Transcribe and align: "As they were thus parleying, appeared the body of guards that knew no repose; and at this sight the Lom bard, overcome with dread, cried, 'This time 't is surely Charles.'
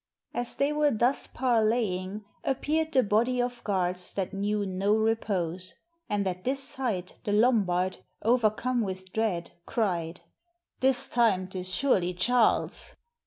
"As 0.33 0.55
they 0.55 0.73
were 0.73 0.89
thus 0.89 1.27
parleying, 1.27 2.25
appeared 2.43 2.91
the 2.91 3.03
body 3.03 3.39
of 3.39 3.63
guards 3.63 4.15
that 4.15 4.33
knew 4.33 4.65
no 4.65 4.95
repose; 4.95 5.75
and 6.09 6.27
at 6.27 6.43
this 6.43 6.63
sight 6.63 7.19
the 7.23 7.31
Lom 7.31 7.65
bard, 7.65 7.99
overcome 8.23 8.81
with 8.81 9.13
dread, 9.13 9.51
cried, 9.67 10.21
'This 10.79 11.07
time 11.07 11.45
't 11.47 11.59
is 11.59 11.71
surely 11.71 12.15
Charles.' 12.15 12.95